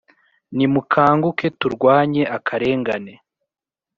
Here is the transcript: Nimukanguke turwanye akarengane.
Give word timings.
Nimukanguke 0.55 1.47
turwanye 1.59 2.21
akarengane. 2.37 3.13